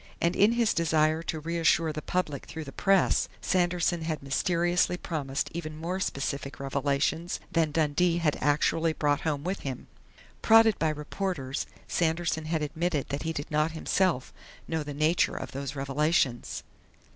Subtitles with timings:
[0.19, 5.51] And in his desire to reassure the public through the press, Sanderson had mysteriously promised
[5.53, 9.85] even more specific revelations than Dundee had actually brought home with him.
[10.41, 14.33] Prodded by reporters, Sanderson had admitted that he did not himself
[14.67, 16.63] know the nature of those revelations.